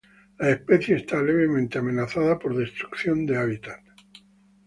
La 0.39 0.49
especie 0.49 0.95
está 0.95 1.21
levemente 1.21 1.77
amenazada 1.77 2.39
por 2.39 2.57
destrucción 2.57 3.23
de 3.27 3.37
hábitat. 3.37 3.81